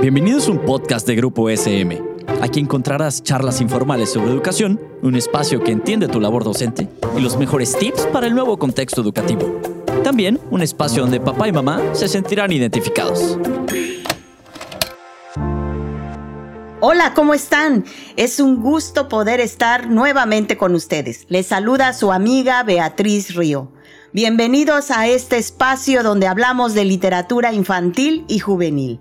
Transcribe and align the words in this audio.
Bienvenidos 0.00 0.48
a 0.48 0.52
un 0.52 0.58
podcast 0.58 1.06
de 1.06 1.14
Grupo 1.14 1.48
SM. 1.48 2.02
Aquí 2.40 2.60
encontrarás 2.60 3.22
charlas 3.22 3.60
informales 3.60 4.12
sobre 4.12 4.30
educación, 4.30 4.80
un 5.02 5.14
espacio 5.14 5.62
que 5.62 5.72
entiende 5.72 6.08
tu 6.08 6.20
labor 6.20 6.44
docente 6.44 6.88
y 7.16 7.20
los 7.20 7.36
mejores 7.36 7.76
tips 7.78 8.06
para 8.06 8.26
el 8.26 8.34
nuevo 8.34 8.58
contexto 8.58 9.00
educativo. 9.00 9.60
También 10.02 10.40
un 10.50 10.62
espacio 10.62 11.02
donde 11.02 11.20
papá 11.20 11.48
y 11.48 11.52
mamá 11.52 11.80
se 11.92 12.08
sentirán 12.08 12.52
identificados. 12.52 13.38
Hola, 16.80 17.14
¿cómo 17.14 17.32
están? 17.32 17.84
Es 18.16 18.40
un 18.40 18.60
gusto 18.60 19.08
poder 19.08 19.38
estar 19.38 19.88
nuevamente 19.88 20.56
con 20.56 20.74
ustedes. 20.74 21.26
Les 21.28 21.46
saluda 21.46 21.92
su 21.92 22.10
amiga 22.10 22.62
Beatriz 22.64 23.36
Río. 23.36 23.70
Bienvenidos 24.12 24.90
a 24.90 25.06
este 25.06 25.38
espacio 25.38 26.02
donde 26.02 26.26
hablamos 26.26 26.74
de 26.74 26.84
literatura 26.84 27.52
infantil 27.52 28.24
y 28.28 28.40
juvenil. 28.40 28.98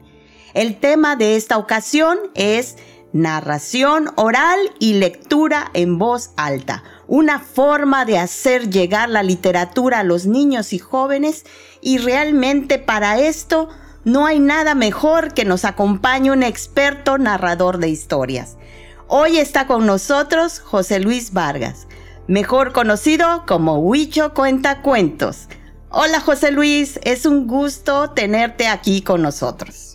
El 0.53 0.79
tema 0.79 1.15
de 1.15 1.37
esta 1.37 1.57
ocasión 1.57 2.17
es 2.35 2.75
narración 3.13 4.11
oral 4.15 4.59
y 4.79 4.93
lectura 4.93 5.71
en 5.73 5.97
voz 5.97 6.31
alta, 6.35 6.83
una 7.07 7.39
forma 7.39 8.03
de 8.03 8.17
hacer 8.17 8.69
llegar 8.69 9.09
la 9.09 9.23
literatura 9.23 9.99
a 9.99 10.03
los 10.03 10.25
niños 10.25 10.73
y 10.73 10.79
jóvenes 10.79 11.45
y 11.81 11.99
realmente 11.99 12.79
para 12.79 13.19
esto 13.19 13.69
no 14.03 14.25
hay 14.25 14.39
nada 14.39 14.75
mejor 14.75 15.33
que 15.33 15.45
nos 15.45 15.63
acompañe 15.63 16.31
un 16.31 16.43
experto 16.43 17.17
narrador 17.17 17.77
de 17.77 17.89
historias. 17.89 18.57
Hoy 19.07 19.37
está 19.37 19.67
con 19.67 19.85
nosotros 19.85 20.59
José 20.59 20.99
Luis 20.99 21.31
Vargas, 21.31 21.87
mejor 22.27 22.73
conocido 22.73 23.45
como 23.45 23.79
Huicho 23.79 24.33
Cuenta 24.33 24.81
Cuentos. 24.81 25.47
Hola 25.89 26.19
José 26.19 26.51
Luis, 26.51 26.99
es 27.03 27.25
un 27.25 27.47
gusto 27.47 28.11
tenerte 28.11 28.67
aquí 28.67 29.01
con 29.01 29.21
nosotros. 29.21 29.90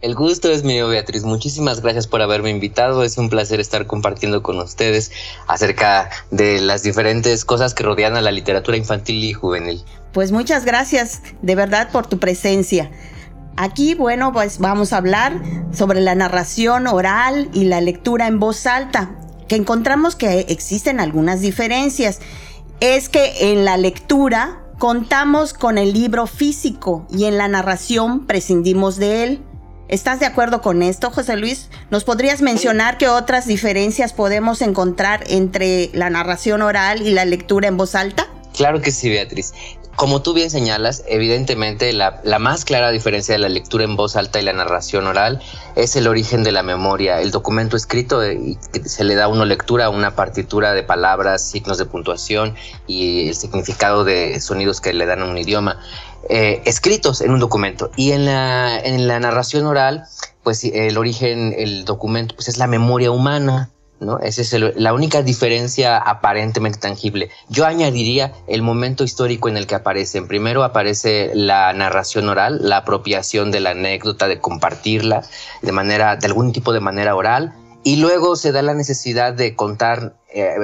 El 0.00 0.14
gusto 0.14 0.50
es 0.50 0.64
mío, 0.64 0.88
Beatriz. 0.88 1.24
Muchísimas 1.24 1.82
gracias 1.82 2.06
por 2.06 2.22
haberme 2.22 2.48
invitado. 2.48 3.04
Es 3.04 3.18
un 3.18 3.28
placer 3.28 3.60
estar 3.60 3.86
compartiendo 3.86 4.42
con 4.42 4.58
ustedes 4.58 5.12
acerca 5.46 6.08
de 6.30 6.58
las 6.60 6.82
diferentes 6.82 7.44
cosas 7.44 7.74
que 7.74 7.82
rodean 7.82 8.16
a 8.16 8.22
la 8.22 8.32
literatura 8.32 8.78
infantil 8.78 9.22
y 9.22 9.34
juvenil. 9.34 9.84
Pues 10.12 10.32
muchas 10.32 10.64
gracias 10.64 11.20
de 11.42 11.54
verdad 11.54 11.90
por 11.92 12.06
tu 12.06 12.18
presencia. 12.18 12.90
Aquí, 13.58 13.94
bueno, 13.94 14.32
pues 14.32 14.58
vamos 14.58 14.94
a 14.94 14.96
hablar 14.96 15.38
sobre 15.70 16.00
la 16.00 16.14
narración 16.14 16.86
oral 16.86 17.50
y 17.52 17.64
la 17.64 17.82
lectura 17.82 18.26
en 18.26 18.40
voz 18.40 18.64
alta, 18.64 19.10
que 19.48 19.56
encontramos 19.56 20.16
que 20.16 20.46
existen 20.48 20.98
algunas 20.98 21.42
diferencias. 21.42 22.20
Es 22.80 23.10
que 23.10 23.52
en 23.52 23.66
la 23.66 23.76
lectura 23.76 24.62
contamos 24.78 25.52
con 25.52 25.76
el 25.76 25.92
libro 25.92 26.26
físico 26.26 27.06
y 27.10 27.26
en 27.26 27.36
la 27.36 27.48
narración 27.48 28.26
prescindimos 28.26 28.96
de 28.96 29.24
él. 29.24 29.42
¿Estás 29.90 30.20
de 30.20 30.26
acuerdo 30.26 30.62
con 30.62 30.84
esto, 30.84 31.10
José 31.10 31.36
Luis? 31.36 31.68
¿Nos 31.90 32.04
podrías 32.04 32.42
mencionar 32.42 32.96
qué 32.96 33.08
otras 33.08 33.48
diferencias 33.48 34.12
podemos 34.12 34.62
encontrar 34.62 35.24
entre 35.26 35.90
la 35.94 36.08
narración 36.10 36.62
oral 36.62 37.04
y 37.04 37.10
la 37.10 37.24
lectura 37.24 37.66
en 37.66 37.76
voz 37.76 37.96
alta? 37.96 38.28
Claro 38.54 38.80
que 38.80 38.92
sí, 38.92 39.10
Beatriz. 39.10 39.52
Como 39.96 40.22
tú 40.22 40.32
bien 40.32 40.48
señalas, 40.48 41.02
evidentemente 41.08 41.92
la, 41.92 42.22
más 42.38 42.64
clara 42.64 42.92
diferencia 42.92 43.34
de 43.34 43.40
la 43.40 43.48
lectura 43.48 43.82
en 43.82 43.96
voz 43.96 44.14
alta 44.14 44.40
y 44.40 44.44
la 44.44 44.52
narración 44.52 45.08
oral 45.08 45.42
es 45.74 45.96
el 45.96 46.06
origen 46.06 46.44
de 46.44 46.52
la 46.52 46.62
memoria. 46.62 47.20
El 47.20 47.32
documento 47.32 47.76
escrito 47.76 48.22
eh, 48.22 48.56
se 48.84 49.02
le 49.02 49.16
da 49.16 49.24
a 49.24 49.28
uno 49.28 49.44
lectura 49.44 49.90
una 49.90 50.14
partitura 50.14 50.72
de 50.72 50.84
palabras, 50.84 51.42
signos 51.42 51.78
de 51.78 51.84
puntuación 51.84 52.54
y 52.86 53.28
el 53.28 53.34
significado 53.34 54.04
de 54.04 54.40
sonidos 54.40 54.80
que 54.80 54.92
le 54.92 55.04
dan 55.04 55.22
a 55.22 55.24
un 55.24 55.36
idioma. 55.36 55.80
Eh, 56.28 56.62
escritos 56.64 57.20
en 57.22 57.30
un 57.30 57.40
documento. 57.40 57.90
Y 57.96 58.12
en 58.12 58.26
la, 58.26 58.78
en 58.78 59.08
la 59.08 59.18
narración 59.20 59.66
oral, 59.66 60.04
pues 60.42 60.64
el 60.64 60.98
origen, 60.98 61.54
el 61.56 61.84
documento, 61.84 62.34
pues 62.34 62.48
es 62.48 62.58
la 62.58 62.66
memoria 62.66 63.10
humana. 63.10 63.70
¿no? 64.00 64.18
Esa 64.18 64.40
es 64.40 64.54
la 64.76 64.94
única 64.94 65.22
diferencia 65.22 65.98
aparentemente 65.98 66.78
tangible. 66.78 67.30
Yo 67.48 67.66
añadiría 67.66 68.32
el 68.46 68.62
momento 68.62 69.04
histórico 69.04 69.48
en 69.48 69.56
el 69.56 69.66
que 69.66 69.74
aparecen. 69.74 70.26
Primero 70.26 70.64
aparece 70.64 71.32
la 71.34 71.72
narración 71.74 72.28
oral, 72.28 72.60
la 72.62 72.78
apropiación 72.78 73.50
de 73.50 73.60
la 73.60 73.70
anécdota, 73.70 74.26
de 74.26 74.40
compartirla 74.40 75.22
de 75.60 75.72
manera, 75.72 76.16
de 76.16 76.26
algún 76.26 76.52
tipo 76.52 76.72
de 76.72 76.80
manera 76.80 77.14
oral. 77.14 77.52
Y 77.82 77.96
luego 77.96 78.36
se 78.36 78.52
da 78.52 78.62
la 78.62 78.74
necesidad 78.74 79.34
de 79.34 79.54
contar 79.54 80.16
eh, 80.32 80.54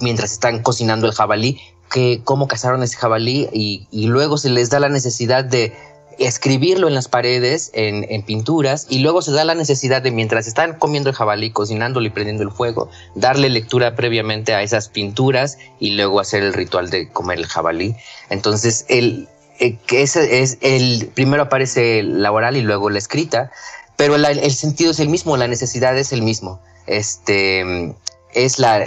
mientras 0.00 0.32
están 0.32 0.62
cocinando 0.62 1.06
el 1.06 1.12
jabalí, 1.12 1.60
que 1.90 2.20
cómo 2.24 2.48
cazaron 2.48 2.82
ese 2.82 2.96
jabalí 2.96 3.48
y, 3.52 4.06
luego 4.06 4.36
se 4.36 4.50
les 4.50 4.70
da 4.70 4.80
la 4.80 4.88
necesidad 4.88 5.44
de 5.44 5.72
escribirlo 6.18 6.86
en 6.86 6.94
las 6.94 7.08
paredes, 7.08 7.70
en, 7.74 8.22
pinturas, 8.22 8.86
y 8.88 9.00
luego 9.00 9.22
se 9.22 9.32
da 9.32 9.44
la 9.44 9.54
necesidad 9.54 10.02
de, 10.02 10.10
mientras 10.10 10.46
están 10.46 10.78
comiendo 10.78 11.10
el 11.10 11.16
jabalí, 11.16 11.50
cocinándolo 11.50 12.06
y 12.06 12.10
prendiendo 12.10 12.42
el 12.42 12.50
fuego, 12.50 12.88
darle 13.14 13.48
lectura 13.48 13.96
previamente 13.96 14.54
a 14.54 14.62
esas 14.62 14.88
pinturas 14.88 15.58
y 15.80 15.90
luego 15.90 16.20
hacer 16.20 16.42
el 16.42 16.52
ritual 16.52 16.90
de 16.90 17.08
comer 17.08 17.38
el 17.38 17.46
jabalí. 17.46 17.96
Entonces, 18.30 18.84
el, 18.88 19.28
eh, 19.58 19.78
es 19.90 20.16
el 20.60 21.10
primero 21.14 21.44
aparece 21.44 22.02
la 22.02 22.32
oral 22.32 22.56
y 22.56 22.62
luego 22.62 22.90
la 22.90 22.98
escrita, 22.98 23.50
pero 23.96 24.16
el 24.16 24.52
sentido 24.52 24.90
es 24.90 25.00
el 25.00 25.08
mismo, 25.08 25.36
la 25.36 25.48
necesidad 25.48 25.96
es 25.96 26.12
el 26.12 26.22
mismo. 26.22 26.60
Este, 26.86 27.94
es 28.34 28.58
la 28.58 28.84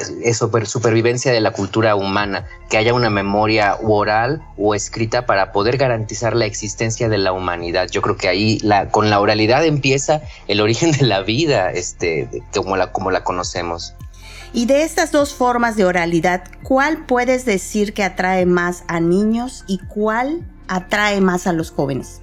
supervivencia 0.65 1.31
de 1.31 1.41
la 1.41 1.51
cultura 1.51 1.95
humana, 1.95 2.45
que 2.69 2.77
haya 2.77 2.93
una 2.93 3.09
memoria 3.09 3.77
oral 3.81 4.41
o 4.57 4.75
escrita 4.75 5.25
para 5.25 5.51
poder 5.51 5.77
garantizar 5.77 6.35
la 6.35 6.45
existencia 6.45 7.09
de 7.09 7.17
la 7.17 7.31
humanidad. 7.31 7.87
Yo 7.89 8.01
creo 8.01 8.17
que 8.17 8.27
ahí 8.27 8.59
la, 8.59 8.89
con 8.89 9.09
la 9.09 9.19
oralidad 9.19 9.65
empieza 9.65 10.21
el 10.47 10.61
origen 10.61 10.91
de 10.91 11.05
la 11.05 11.21
vida, 11.21 11.71
este, 11.71 12.43
como, 12.53 12.77
la, 12.77 12.91
como 12.91 13.11
la 13.11 13.23
conocemos. 13.23 13.93
Y 14.53 14.65
de 14.65 14.83
estas 14.83 15.11
dos 15.11 15.33
formas 15.33 15.75
de 15.75 15.85
oralidad, 15.85 16.43
¿cuál 16.63 17.05
puedes 17.05 17.45
decir 17.45 17.93
que 17.93 18.03
atrae 18.03 18.45
más 18.45 18.83
a 18.87 18.99
niños 18.99 19.63
y 19.67 19.79
cuál 19.79 20.45
atrae 20.67 21.21
más 21.21 21.47
a 21.47 21.53
los 21.53 21.71
jóvenes? 21.71 22.21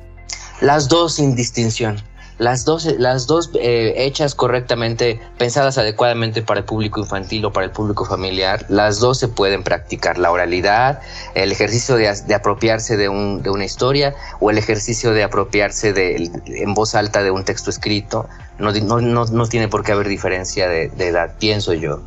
Las 0.61 0.89
dos 0.89 1.17
sin 1.17 1.35
distinción 1.35 2.03
las 2.39 2.65
dos, 2.65 2.87
las 2.99 3.27
dos 3.27 3.51
eh, 3.55 3.95
hechas 3.97 4.35
correctamente, 4.35 5.21
pensadas 5.39 5.79
adecuadamente 5.79 6.43
para 6.43 6.61
el 6.61 6.67
público 6.67 7.01
infantil 7.01 7.45
o 7.45 7.53
para 7.53 7.67
el 7.67 7.73
público 7.73 8.05
familiar, 8.05 8.67
las 8.69 8.99
dos 8.99 9.19
se 9.19 9.29
pueden 9.29 9.63
practicar. 9.63 10.19
La 10.19 10.31
oralidad, 10.31 11.01
el 11.35 11.53
ejercicio 11.53 11.97
de, 11.97 12.09
apropiarse 12.35 12.97
de, 12.97 13.09
un, 13.09 13.43
de, 13.43 13.51
una 13.51 13.65
historia 13.65 14.15
o 14.41 14.51
el 14.51 14.59
ejercicio 14.59 15.13
de 15.13 15.23
apropiarse 15.23 15.93
de, 15.93 16.31
en 16.47 16.75
voz 16.75 16.95
alta 16.95 17.23
de 17.23 17.31
un 17.31 17.45
texto 17.45 17.71
escrito. 17.71 18.29
No, 18.59 18.73
no, 18.73 19.01
no, 19.01 19.47
tiene 19.47 19.69
por 19.69 19.85
qué 19.85 19.93
haber 19.93 20.09
diferencia 20.09 20.69
de, 20.69 20.89
de 20.89 21.09
edad, 21.09 21.35
pienso 21.39 21.73
yo. 21.73 22.01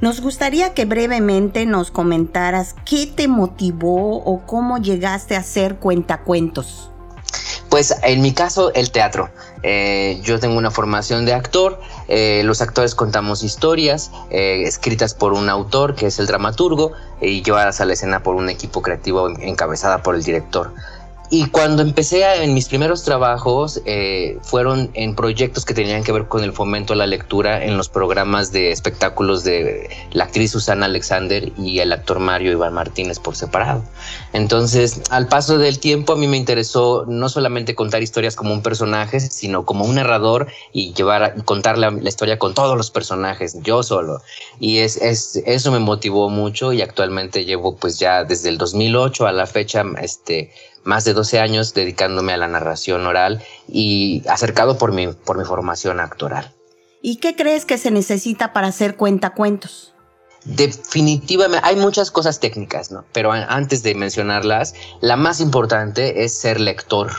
Nos 0.00 0.20
gustaría 0.20 0.74
que 0.74 0.84
brevemente 0.84 1.66
nos 1.66 1.90
comentaras 1.90 2.74
qué 2.84 3.06
te 3.06 3.28
motivó 3.28 4.18
o 4.18 4.44
cómo 4.44 4.78
llegaste 4.78 5.36
a 5.36 5.42
ser 5.42 5.76
cuentacuentos. 5.76 6.90
Pues 7.74 7.92
en 8.04 8.22
mi 8.22 8.32
caso, 8.32 8.72
el 8.74 8.92
teatro. 8.92 9.30
Eh, 9.64 10.20
yo 10.22 10.38
tengo 10.38 10.56
una 10.56 10.70
formación 10.70 11.24
de 11.24 11.32
actor, 11.32 11.80
eh, 12.06 12.42
los 12.44 12.62
actores 12.62 12.94
contamos 12.94 13.42
historias 13.42 14.12
eh, 14.30 14.62
escritas 14.64 15.12
por 15.12 15.32
un 15.32 15.48
autor 15.48 15.96
que 15.96 16.06
es 16.06 16.20
el 16.20 16.28
dramaturgo 16.28 16.92
y 17.20 17.42
llevadas 17.42 17.80
a 17.80 17.84
la 17.84 17.94
escena 17.94 18.22
por 18.22 18.36
un 18.36 18.48
equipo 18.48 18.80
creativo 18.80 19.28
encabezada 19.40 20.04
por 20.04 20.14
el 20.14 20.22
director. 20.22 20.72
Y 21.30 21.46
cuando 21.46 21.82
empecé 21.82 22.22
en 22.42 22.52
mis 22.52 22.68
primeros 22.68 23.02
trabajos, 23.02 23.80
eh, 23.86 24.38
fueron 24.42 24.90
en 24.92 25.16
proyectos 25.16 25.64
que 25.64 25.72
tenían 25.72 26.04
que 26.04 26.12
ver 26.12 26.28
con 26.28 26.44
el 26.44 26.52
fomento 26.52 26.92
a 26.92 26.96
la 26.96 27.06
lectura 27.06 27.64
en 27.64 27.76
los 27.78 27.88
programas 27.88 28.52
de 28.52 28.70
espectáculos 28.70 29.42
de 29.42 29.88
la 30.12 30.24
actriz 30.24 30.52
Susana 30.52 30.86
Alexander 30.86 31.50
y 31.58 31.78
el 31.78 31.92
actor 31.92 32.18
Mario 32.18 32.52
Iván 32.52 32.74
Martínez 32.74 33.18
por 33.18 33.36
separado. 33.36 33.82
Entonces, 34.34 35.00
al 35.10 35.26
paso 35.26 35.58
del 35.58 35.80
tiempo, 35.80 36.12
a 36.12 36.16
mí 36.16 36.26
me 36.26 36.36
interesó 36.36 37.04
no 37.08 37.28
solamente 37.28 37.74
contar 37.74 38.02
historias 38.02 38.36
como 38.36 38.52
un 38.52 38.62
personaje, 38.62 39.18
sino 39.18 39.64
como 39.64 39.86
un 39.86 39.94
narrador 39.94 40.48
y 40.72 40.92
llevar 40.92 41.42
contar 41.44 41.78
la, 41.78 41.90
historia 42.04 42.38
con 42.38 42.52
todos 42.52 42.76
los 42.76 42.90
personajes, 42.90 43.56
yo 43.62 43.82
solo. 43.82 44.20
Y 44.60 44.78
es, 44.78 44.98
es, 44.98 45.42
eso 45.46 45.72
me 45.72 45.78
motivó 45.78 46.28
mucho 46.28 46.72
y 46.72 46.82
actualmente 46.82 47.44
llevo 47.46 47.76
pues 47.76 47.98
ya 47.98 48.24
desde 48.24 48.50
el 48.50 48.58
2008 48.58 49.26
a 49.26 49.32
la 49.32 49.46
fecha, 49.46 49.84
este 50.00 50.52
más 50.84 51.04
de 51.04 51.14
12 51.14 51.40
años 51.40 51.74
dedicándome 51.74 52.32
a 52.32 52.36
la 52.36 52.48
narración 52.48 53.06
oral 53.06 53.42
y 53.68 54.22
acercado 54.28 54.78
por 54.78 54.92
mi, 54.92 55.08
por 55.08 55.38
mi 55.38 55.44
formación 55.44 56.00
actoral. 56.00 56.52
¿Y 57.02 57.16
qué 57.16 57.36
crees 57.36 57.64
que 57.64 57.76
se 57.76 57.90
necesita 57.90 58.52
para 58.52 58.68
hacer 58.68 58.96
cuentacuentos? 58.96 59.94
Definitivamente, 60.44 61.66
hay 61.66 61.76
muchas 61.76 62.10
cosas 62.10 62.38
técnicas, 62.38 62.90
¿no? 62.90 63.04
Pero 63.12 63.32
antes 63.32 63.82
de 63.82 63.94
mencionarlas, 63.94 64.74
la 65.00 65.16
más 65.16 65.40
importante 65.40 66.24
es 66.24 66.38
ser 66.38 66.60
lector. 66.60 67.10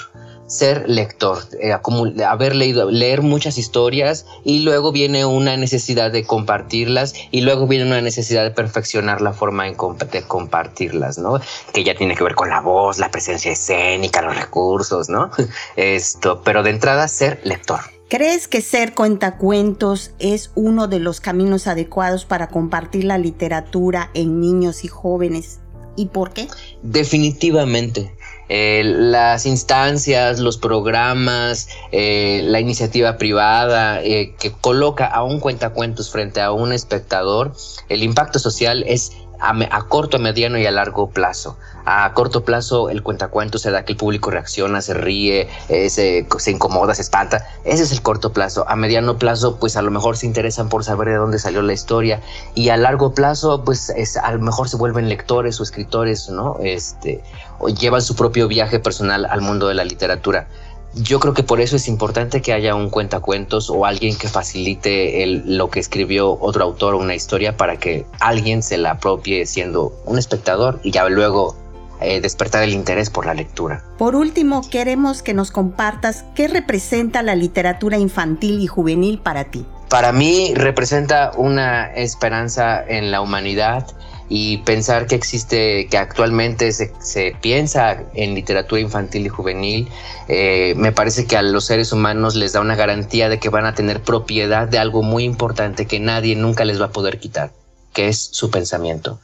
Ser 0.47 0.88
lector, 0.88 1.39
eh, 1.59 1.74
haber 1.74 2.56
leído, 2.56 2.92
leer 2.92 3.21
muchas 3.21 3.57
historias 3.57 4.25
y 4.44 4.59
luego 4.59 4.92
viene 4.92 5.25
una 5.25 5.57
necesidad 5.57 6.12
de 6.12 6.24
compartirlas 6.24 7.13
y 7.31 7.42
luego 7.42 7.68
viene 7.68 7.86
una 7.86 8.01
necesidad 8.01 8.44
de 8.44 8.51
perfeccionar 8.51 9.21
la 9.21 9.33
forma 9.33 9.65
de 9.65 10.24
compartirlas, 10.27 11.18
¿no? 11.18 11.39
Que 11.74 11.83
ya 11.83 11.95
tiene 11.95 12.15
que 12.15 12.24
ver 12.24 12.36
con 12.36 12.50
la 12.50 12.62
voz, 12.62 13.00
la 13.00 13.09
presencia 13.09 13.51
escénica, 13.51 14.21
los 14.21 14.36
recursos, 14.36 15.09
¿no? 15.09 15.31
Esto, 15.75 16.42
pero 16.44 16.63
de 16.63 16.71
entrada 16.71 17.07
ser 17.07 17.41
lector. 17.44 17.80
¿Crees 18.07 18.48
que 18.48 18.62
ser 18.62 18.94
cuentacuentos 18.94 20.12
es 20.19 20.51
uno 20.53 20.88
de 20.88 21.00
los 21.00 21.21
caminos 21.21 21.65
adecuados 21.65 22.25
para 22.25 22.50
compartir 22.50 23.03
la 23.03 23.18
literatura 23.18 24.12
en 24.13 24.39
niños 24.39 24.83
y 24.83 24.88
jóvenes? 24.88 25.59
¿Y 25.95 26.07
por 26.07 26.31
qué? 26.31 26.48
Definitivamente. 26.83 28.14
Eh, 28.47 28.83
las 28.86 29.45
instancias, 29.45 30.39
los 30.39 30.57
programas, 30.57 31.68
eh, 31.92 32.42
la 32.44 32.59
iniciativa 32.59 33.18
privada 33.18 34.03
eh, 34.03 34.36
que 34.39 34.51
coloca 34.51 35.06
a 35.07 35.24
un 35.24 35.39
cuentacuentos 35.39 36.12
frente 36.12 36.42
a 36.42 36.51
un 36.51 36.71
espectador, 36.71 37.53
el 37.89 38.03
impacto 38.03 38.38
social 38.38 38.83
es 38.88 39.13
a, 39.40 39.82
corto, 39.88 40.18
a 40.18 40.20
mediano 40.20 40.58
y 40.58 40.66
a 40.66 40.72
largo 40.72 41.10
plazo. 41.10 41.58
A 41.86 42.12
corto 42.14 42.44
plazo 42.44 42.90
el 42.90 43.04
cuentacuentos 43.04 43.62
se 43.62 43.72
da 43.72 43.86
que 43.86 43.94
el 43.94 43.98
público 43.98 44.32
reacciona, 44.32 44.82
se 44.82 44.94
ríe, 44.94 45.48
eh, 45.70 45.90
se, 45.90 46.52
incomoda, 46.52 46.96
se 46.96 47.04
espanta. 47.04 47.46
Ese 47.64 47.84
es 47.84 47.92
el 47.92 48.02
corto 48.02 48.34
plazo. 48.34 48.66
A 48.68 48.76
mediano 48.76 49.18
plazo 49.18 49.58
pues 49.60 49.78
a 49.78 49.82
lo 49.82 49.92
mejor 49.92 50.18
se 50.18 50.26
interesan 50.26 50.70
por 50.70 50.84
saber 50.84 51.10
de 51.10 51.16
dónde 51.16 51.40
salió 51.40 51.62
la 51.62 51.74
historia 51.74 52.22
y 52.56 52.70
a 52.70 52.78
largo 52.78 53.14
plazo 53.14 53.64
pues 53.64 53.92
a 54.22 54.32
lo 54.32 54.40
mejor 54.40 54.70
se 54.70 54.78
vuelven 54.78 55.10
lectores 55.10 55.60
o 55.60 55.64
escritores, 55.64 56.30
¿no? 56.30 56.58
Este, 56.62 57.24
o 57.60 57.70
llevan 57.70 58.02
su 58.02 58.16
propio 58.16 58.48
viaje 58.48 58.80
personal 58.80 59.26
al 59.30 59.42
mundo 59.42 59.68
de 59.68 59.76
la 59.76 59.84
literatura 59.84 60.48
yo 60.95 61.19
creo 61.19 61.33
que 61.33 61.44
por 61.44 61.59
eso 61.59 61.75
es 61.75 61.88
importante 61.88 62.42
que 62.42 62.53
haya 62.53 62.74
un 62.75 62.89
cuentacuentos 62.89 63.69
o 63.69 63.86
alguien 63.86 64.18
que 64.18 64.27
facilite 64.27 65.24
el, 65.24 65.57
lo 65.57 65.69
que 65.69 65.80
escribió 65.80 66.38
otro 66.39 66.63
autor 66.63 66.95
o 66.95 67.00
una 67.00 67.15
historia 67.15 67.57
para 67.57 67.77
que 67.77 68.06
alguien 68.19 68.63
se 68.63 68.77
la 68.77 68.92
apropie 68.92 69.45
siendo 69.45 69.94
un 70.06 70.18
espectador 70.18 70.80
y 70.83 70.92
ya 70.92 71.07
luego 71.09 71.56
eh, 72.01 72.21
despertar 72.21 72.63
el 72.63 72.74
interés 72.74 73.09
por 73.09 73.25
la 73.25 73.33
lectura. 73.33 73.83
Por 73.97 74.15
último, 74.15 74.62
queremos 74.69 75.21
que 75.21 75.33
nos 75.33 75.51
compartas 75.51 76.25
qué 76.36 76.47
representa 76.47 77.21
la 77.24 77.36
literatura 77.36 77.98
infantil 77.98 78.62
y 78.62 78.68
juvenil 78.68 79.19
para 79.19 79.45
ti. 79.45 79.65
Para 79.89 80.12
mí 80.12 80.53
representa 80.56 81.31
una 81.38 81.94
esperanza 81.94 82.83
en 82.86 83.12
la 83.12 83.21
humanidad 83.21 83.86
y 84.30 84.57
pensar 84.60 85.06
que 85.06 85.16
existe, 85.16 85.88
que 85.88 85.98
actualmente 85.98 86.72
se, 86.72 87.36
piensa 87.42 88.04
en 88.13 88.33
literatura 88.33 88.81
infantil 88.81 89.25
y 89.25 89.30
juvenil, 89.30 89.88
eh, 90.27 90.74
me 90.77 90.92
parece 90.92 91.25
que 91.25 91.38
a 91.38 91.42
los 91.42 91.66
seres 91.66 91.92
humanos 91.92 92.36
les 92.36 92.54
da 92.54 92.62
una 92.62 92.75
garantía 92.75 93.30
de 93.30 93.39
que 93.39 93.50
van 93.50 93.66
a 93.66 93.75
tener 93.75 94.01
propiedad 94.01 94.68
de 94.68 94.80
algo 94.80 95.04
muy 95.04 95.24
importante 95.24 95.86
que 95.86 96.00
nadie 96.00 96.36
nunca 96.36 96.66
les 96.66 96.81
va 96.81 96.86
a 96.86 96.92
poder 96.92 97.19
quitar, 97.19 97.51
que 97.94 98.07
es 98.07 98.30
su 98.31 98.50
pensamiento. 98.50 99.19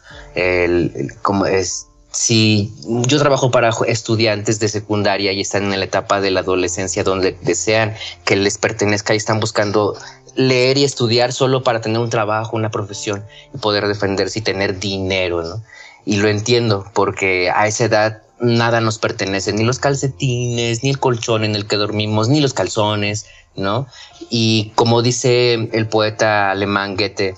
como 1.23 1.45
es, 1.45 1.87
si 2.11 2.73
yo 2.83 3.17
trabajo 3.19 3.51
para 3.51 3.71
estudiantes 3.87 4.59
de 4.59 4.67
secundaria 4.67 5.31
y 5.31 5.41
están 5.41 5.71
en 5.71 5.79
la 5.79 5.85
etapa 5.85 6.19
de 6.19 6.29
la 6.29 6.41
adolescencia 6.41 7.03
donde 7.03 7.37
desean 7.41 7.95
que 8.25 8.35
les 8.35 8.57
pertenezca 8.57 9.13
y 9.13 9.17
están 9.17 9.39
buscando 9.39 9.97
leer 10.35 10.77
y 10.77 10.83
estudiar 10.83 11.33
solo 11.33 11.63
para 11.63 11.81
tener 11.81 11.99
un 11.99 12.09
trabajo, 12.09 12.55
una 12.55 12.71
profesión 12.71 13.25
y 13.53 13.57
poder 13.57 13.87
defenderse 13.87 14.39
y 14.39 14.41
tener 14.41 14.79
dinero, 14.79 15.43
¿no? 15.43 15.63
Y 16.05 16.17
lo 16.17 16.27
entiendo 16.27 16.85
porque 16.93 17.49
a 17.49 17.67
esa 17.67 17.85
edad 17.85 18.21
nada 18.39 18.81
nos 18.81 18.97
pertenece, 18.97 19.53
ni 19.53 19.63
los 19.63 19.79
calcetines, 19.79 20.83
ni 20.83 20.89
el 20.89 20.99
colchón 20.99 21.43
en 21.43 21.55
el 21.55 21.67
que 21.67 21.77
dormimos, 21.77 22.27
ni 22.27 22.41
los 22.41 22.53
calzones, 22.53 23.27
¿no? 23.55 23.87
Y 24.29 24.71
como 24.75 25.01
dice 25.01 25.53
el 25.53 25.87
poeta 25.87 26.51
alemán 26.51 26.95
Goethe, 26.95 27.35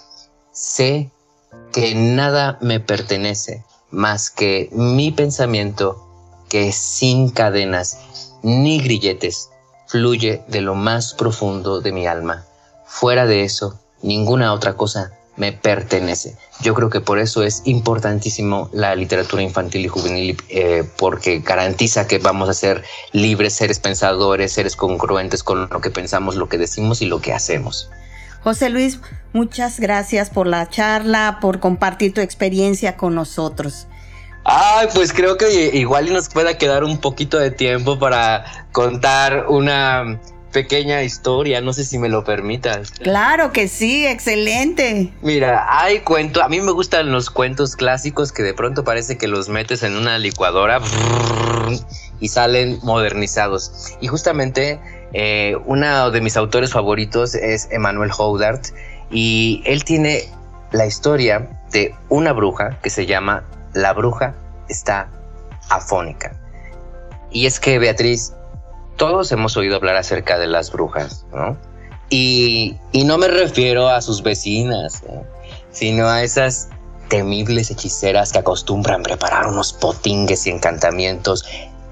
sé 0.52 1.10
que 1.72 1.94
nada 1.96 2.58
me 2.62 2.80
pertenece 2.80 3.64
más 3.92 4.30
que 4.30 4.70
mi 4.72 5.12
pensamiento 5.12 6.00
que 6.50 6.72
sin 6.72 7.30
cadenas 7.30 7.98
ni 8.44 8.80
grilletes 8.80 9.50
fluye 9.88 10.44
de 10.48 10.62
lo 10.62 10.76
más 10.76 11.14
profundo 11.14 11.82
de 11.82 11.92
mi 11.92 12.08
alma. 12.08 12.46
Fuera 12.86 13.26
de 13.26 13.44
eso, 13.44 13.80
ninguna 14.02 14.54
otra 14.54 14.76
cosa 14.76 15.12
me 15.36 15.52
pertenece. 15.52 16.36
Yo 16.62 16.74
creo 16.74 16.90
que 16.90 17.02
por 17.02 17.20
eso 17.20 17.44
es 17.44 17.64
importantísimo 17.66 18.70
la 18.72 18.96
literatura 18.96 19.42
infantil 19.42 19.86
y 19.86 19.88
juvenil, 19.88 20.38
eh, 20.50 20.84
porque 20.98 21.40
garantiza 21.40 22.08
que 22.08 22.20
vamos 22.20 22.50
a 22.50 22.54
ser 22.54 22.84
libres, 23.12 23.54
seres 23.54 23.80
pensadores, 23.80 24.54
seres 24.54 24.76
congruentes 24.76 25.44
con 25.44 25.68
lo 25.70 25.82
que 25.82 25.90
pensamos, 25.90 26.36
lo 26.36 26.50
que 26.50 26.58
decimos 26.58 27.02
y 27.02 27.08
lo 27.08 27.20
que 27.20 27.34
hacemos. 27.34 27.90
José 28.44 28.70
Luis, 28.70 29.00
muchas 29.32 29.80
gracias 29.80 30.30
por 30.30 30.48
la 30.48 30.70
charla, 30.70 31.40
por 31.42 31.60
compartir 31.60 32.14
tu 32.14 32.22
experiencia 32.22 32.98
con 32.98 33.16
nosotros. 33.16 33.88
Ay, 34.44 34.90
pues 34.94 35.14
creo 35.14 35.38
que 35.38 35.72
igual 35.74 36.12
nos 36.12 36.28
pueda 36.28 36.58
quedar 36.58 36.84
un 36.84 36.98
poquito 36.98 37.40
de 37.40 37.50
tiempo 37.50 37.98
para 37.98 38.68
contar 38.74 39.46
una 39.48 40.20
pequeña 40.54 41.04
historia, 41.04 41.60
no 41.60 41.74
sé 41.74 41.84
si 41.84 41.98
me 41.98 42.08
lo 42.08 42.24
permitas. 42.24 42.92
Claro 42.92 43.52
que 43.52 43.68
sí, 43.68 44.06
excelente. 44.06 45.12
Mira, 45.22 45.66
hay 45.68 46.00
cuentos, 46.00 46.42
a 46.44 46.48
mí 46.48 46.62
me 46.62 46.72
gustan 46.72 47.12
los 47.12 47.30
cuentos 47.30 47.76
clásicos 47.76 48.32
que 48.32 48.44
de 48.44 48.54
pronto 48.54 48.84
parece 48.84 49.18
que 49.18 49.28
los 49.28 49.50
metes 49.50 49.84
en 49.84 49.98
una 49.98 50.18
licuadora 50.20 50.80
y 52.20 52.28
salen 52.30 52.80
modernizados. 52.84 53.98
Y 54.00 54.08
justamente 54.08 54.80
eh, 55.12 55.58
uno 55.66 56.12
de 56.12 56.22
mis 56.22 56.38
autores 56.38 56.72
favoritos 56.72 57.36
es 57.36 57.68
Emmanuel 57.72 58.12
Houdart 58.18 58.68
y 59.12 59.62
él 59.66 59.84
tiene 59.84 60.24
la 60.72 60.86
historia 60.86 61.62
de 61.72 61.94
una 62.10 62.32
bruja 62.32 62.80
que 62.82 62.90
se 62.90 63.06
llama 63.06 63.44
La 63.74 63.94
bruja 63.94 64.36
está 64.70 65.10
afónica. 65.70 66.32
Y 67.32 67.48
es 67.48 67.60
que 67.60 67.80
Beatriz, 67.80 68.34
todos 68.98 69.32
hemos 69.32 69.58
oído 69.58 69.76
hablar 69.76 69.96
acerca 69.96 70.38
de 70.38 70.48
las 70.48 70.72
brujas, 70.72 71.26
¿no? 71.34 71.58
Y, 72.10 72.78
no 72.94 73.18
me 73.18 73.28
refiero 73.28 73.90
a 73.90 74.02
sus 74.02 74.22
vecinas, 74.22 75.02
sino 75.72 76.08
a 76.08 76.22
esas 76.22 76.70
temibles 77.10 77.72
hechiceras 77.72 78.32
que 78.32 78.40
acostumbran 78.40 79.02
preparar 79.02 79.48
unos 79.48 79.74
potingues 79.74 80.46
y 80.46 80.52
encantamientos 80.52 81.44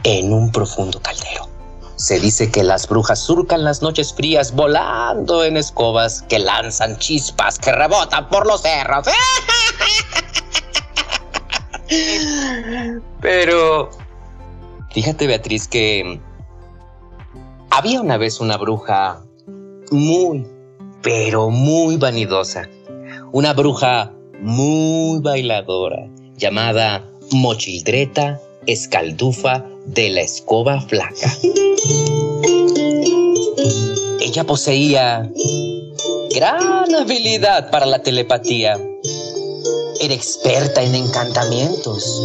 en 0.03 0.31
un 0.31 0.51
profundo 0.51 1.01
caldero. 1.01 1.50
Se 1.95 2.19
dice 2.19 2.51
que 2.51 2.63
las 2.63 2.88
brujas 2.88 3.19
surcan 3.19 3.63
las 3.63 3.81
noches 3.81 4.13
frías 4.13 4.54
volando 4.54 5.44
en 5.44 5.57
escobas 5.57 6.24
que 6.24 6.39
lanzan 6.39 6.97
chispas 6.97 7.59
que 7.59 7.71
rebotan 7.71 8.30
por 8.30 8.47
los 8.47 8.62
cerros. 8.62 9.07
Pero 13.21 13.89
fíjate 14.92 15.27
Beatriz 15.27 15.68
que 15.68 16.19
había 17.71 18.01
una 18.01 18.18
vez 18.18 18.41
una 18.41 18.57
bruja 18.57 19.25
muy, 19.92 20.45
pero 21.01 21.49
muy 21.49 21.95
vanidosa. 21.95 22.69
Una 23.31 23.54
bruja 23.54 24.13
muy 24.42 25.19
bailadora 25.21 26.09
llamada 26.35 27.09
Mochildreta 27.31 28.42
Escaldufa 28.68 29.66
de 29.85 30.09
la 30.09 30.21
Escoba 30.21 30.81
Flaca. 30.81 31.37
Ella 34.19 34.44
poseía 34.44 35.31
gran 36.35 36.94
habilidad 36.94 37.71
para 37.71 37.85
la 37.85 38.04
telepatía. 38.04 38.78
Era 40.01 40.13
experta 40.13 40.83
en 40.83 40.95
encantamientos 40.95 42.21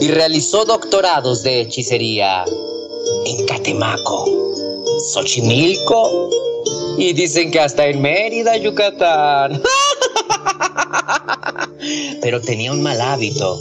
y 0.00 0.08
realizó 0.08 0.64
doctorados 0.64 1.42
de 1.42 1.62
hechicería 1.62 2.44
en 3.26 3.46
Catemaco, 3.46 4.43
Xochimilco 5.12 6.30
y 6.98 7.12
dicen 7.12 7.50
que 7.50 7.60
hasta 7.60 7.86
en 7.86 8.00
Mérida, 8.00 8.56
Yucatán. 8.56 9.62
Pero 12.22 12.40
tenía 12.40 12.72
un 12.72 12.82
mal 12.82 13.00
hábito. 13.00 13.60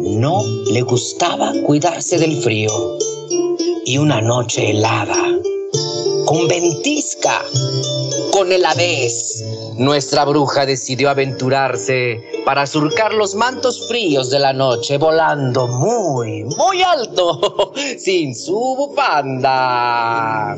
No 0.00 0.44
le 0.70 0.82
gustaba 0.82 1.52
cuidarse 1.64 2.18
del 2.18 2.40
frío. 2.42 2.98
Y 3.84 3.98
una 3.98 4.20
noche 4.20 4.70
helada, 4.70 5.16
con 6.26 6.46
ventisca, 6.46 7.42
con 8.32 8.52
heladez, 8.52 9.42
nuestra 9.78 10.24
bruja 10.24 10.66
decidió 10.66 11.08
aventurarse 11.08 12.42
para 12.44 12.66
surcar 12.66 13.14
los 13.14 13.36
mantos 13.36 13.86
fríos 13.88 14.28
de 14.28 14.40
la 14.40 14.52
noche 14.52 14.98
volando 14.98 15.68
muy, 15.68 16.42
muy 16.44 16.82
alto, 16.82 17.72
sin 17.98 18.34
su 18.34 18.54
bufanda. 18.54 20.56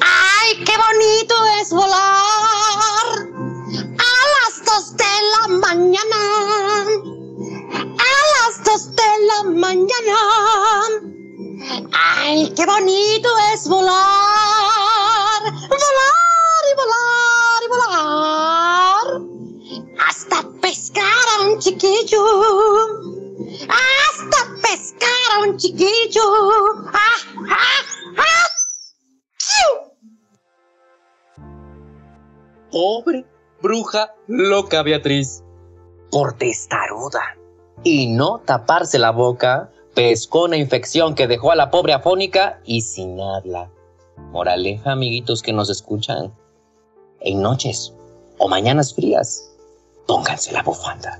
¡Ay, 0.00 0.64
qué 0.64 0.76
bonito 0.76 1.34
es 1.60 1.70
volar! 1.70 3.28
A 3.98 4.26
las 4.36 4.64
dos 4.66 4.96
de 4.96 5.14
la 5.32 5.48
mañana. 5.48 6.20
A 7.98 8.10
las 8.34 8.62
dos 8.64 8.94
de 8.94 9.10
la 9.26 9.42
mañana. 9.50 10.18
¡Ay, 11.92 12.52
qué 12.54 12.64
bonito 12.66 13.28
es 13.54 13.66
volar! 13.68 14.11
Chiquillo. 21.72 22.24
Hasta 23.68 24.38
pescar 24.62 25.08
a 25.34 25.48
un 25.48 25.56
chiquillo. 25.56 26.22
¡Ah, 26.92 27.16
ah, 27.50 27.82
ah! 28.18 28.46
¡Chiu! 29.38 29.70
Pobre 32.70 33.26
bruja 33.60 34.14
loca 34.26 34.82
Beatriz. 34.82 35.42
Por 36.10 36.34
testaruda. 36.34 37.36
Y 37.84 38.06
no 38.08 38.40
taparse 38.40 38.98
la 38.98 39.10
boca, 39.10 39.70
pescó 39.94 40.44
una 40.44 40.56
infección 40.56 41.14
que 41.14 41.26
dejó 41.26 41.50
a 41.50 41.56
la 41.56 41.70
pobre 41.70 41.94
afónica 41.94 42.60
y 42.64 42.82
sin 42.82 43.20
habla. 43.20 43.70
Moraleja, 44.30 44.92
amiguitos 44.92 45.42
que 45.42 45.52
nos 45.52 45.68
escuchan. 45.68 46.32
En 47.20 47.40
noches 47.40 47.92
o 48.38 48.48
mañanas 48.48 48.94
frías, 48.94 49.52
pónganse 50.06 50.52
la 50.52 50.62
bufanda. 50.62 51.18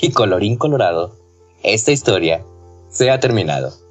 Y 0.00 0.12
colorín 0.12 0.56
colorado, 0.56 1.16
esta 1.62 1.92
historia 1.92 2.44
se 2.90 3.10
ha 3.10 3.20
terminado. 3.20 3.86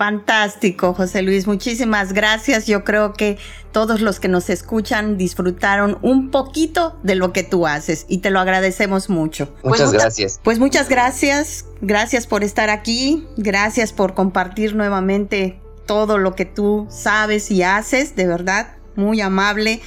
Fantástico, 0.00 0.94
José 0.94 1.20
Luis. 1.20 1.46
Muchísimas 1.46 2.14
gracias. 2.14 2.66
Yo 2.66 2.84
creo 2.84 3.12
que 3.12 3.36
todos 3.70 4.00
los 4.00 4.18
que 4.18 4.28
nos 4.28 4.48
escuchan 4.48 5.18
disfrutaron 5.18 5.98
un 6.00 6.30
poquito 6.30 6.98
de 7.02 7.16
lo 7.16 7.34
que 7.34 7.42
tú 7.42 7.66
haces 7.66 8.06
y 8.08 8.18
te 8.18 8.30
lo 8.30 8.40
agradecemos 8.40 9.10
mucho. 9.10 9.54
Muchas 9.62 9.92
gracias. 9.92 10.40
Pues 10.42 10.58
muchas 10.58 10.88
gracias. 10.88 11.66
Gracias 11.82 12.26
por 12.26 12.44
estar 12.44 12.70
aquí. 12.70 13.26
Gracias 13.36 13.92
por 13.92 14.14
compartir 14.14 14.74
nuevamente 14.74 15.60
todo 15.84 16.16
lo 16.16 16.34
que 16.34 16.46
tú 16.46 16.86
sabes 16.88 17.50
y 17.50 17.62
haces. 17.62 18.16
De 18.16 18.26
verdad, 18.26 18.76
muy 18.96 19.20
amable. 19.20 19.82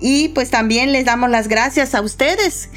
Y 0.00 0.28
pues 0.28 0.50
también 0.50 0.92
les 0.92 1.06
damos 1.06 1.30
las 1.30 1.48
gracias 1.48 1.94
a 1.94 2.02
ustedes, 2.02 2.68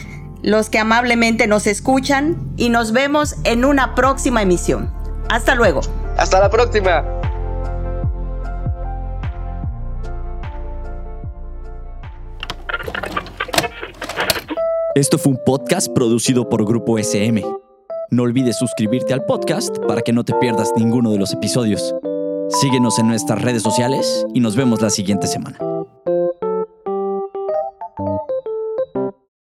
los 0.42 0.70
que 0.70 0.80
amablemente 0.80 1.48
nos 1.48 1.68
escuchan 1.68 2.38
y 2.58 2.70
nos 2.70 2.92
vemos 2.92 3.36
en 3.44 3.66
una 3.66 3.96
próxima 3.96 4.42
emisión. 4.42 4.92
Hasta 5.30 5.56
luego. 5.56 5.82
Hasta 6.18 6.40
la 6.40 6.50
próxima. 6.50 7.06
Esto 14.96 15.18
fue 15.18 15.34
un 15.34 15.40
podcast 15.46 15.88
producido 15.94 16.50
por 16.50 16.66
Grupo 16.66 16.98
SM. 16.98 17.46
No 18.12 18.24
olvides 18.24 18.58
suscribirte 18.58 19.14
al 19.14 19.24
podcast 19.24 19.78
para 19.88 20.02
que 20.02 20.12
no 20.12 20.26
te 20.26 20.34
pierdas 20.34 20.74
ninguno 20.76 21.12
de 21.12 21.20
los 21.20 21.32
episodios. 21.32 21.94
Síguenos 22.50 22.98
en 22.98 23.08
nuestras 23.08 23.42
redes 23.42 23.62
sociales 23.62 24.26
y 24.34 24.40
nos 24.40 24.56
vemos 24.56 24.82
la 24.82 24.90
siguiente 24.90 25.28
semana. 25.28 25.69